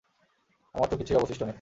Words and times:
আমার 0.75 0.87
তো 0.89 0.95
কিছুই 0.97 1.15
অবশিষ্ট 1.15 1.41
নেই। 1.41 1.49